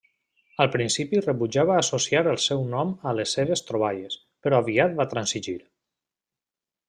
[0.63, 5.57] Al principi rebutjava associar el seu nom a les seves troballes, però aviat va transigir.